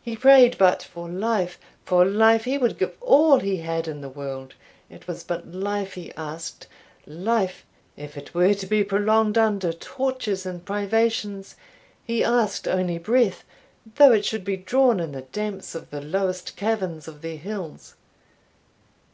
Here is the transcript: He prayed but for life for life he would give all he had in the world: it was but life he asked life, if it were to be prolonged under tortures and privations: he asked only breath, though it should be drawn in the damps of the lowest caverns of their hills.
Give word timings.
He 0.00 0.16
prayed 0.16 0.56
but 0.56 0.82
for 0.82 1.06
life 1.06 1.58
for 1.84 2.06
life 2.06 2.44
he 2.44 2.56
would 2.56 2.78
give 2.78 2.96
all 2.98 3.40
he 3.40 3.58
had 3.58 3.86
in 3.88 4.00
the 4.00 4.08
world: 4.08 4.54
it 4.88 5.06
was 5.06 5.22
but 5.22 5.52
life 5.52 5.92
he 5.96 6.10
asked 6.14 6.66
life, 7.04 7.66
if 7.94 8.16
it 8.16 8.32
were 8.32 8.54
to 8.54 8.66
be 8.66 8.82
prolonged 8.82 9.36
under 9.36 9.70
tortures 9.74 10.46
and 10.46 10.64
privations: 10.64 11.56
he 12.02 12.24
asked 12.24 12.66
only 12.66 12.96
breath, 12.96 13.44
though 13.96 14.12
it 14.12 14.24
should 14.24 14.44
be 14.44 14.56
drawn 14.56 14.98
in 14.98 15.12
the 15.12 15.26
damps 15.30 15.74
of 15.74 15.90
the 15.90 16.00
lowest 16.00 16.56
caverns 16.56 17.06
of 17.06 17.20
their 17.20 17.36
hills. 17.36 17.96